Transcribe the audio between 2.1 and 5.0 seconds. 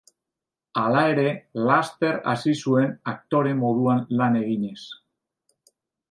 hasi zuen aktore moduan lan eginez.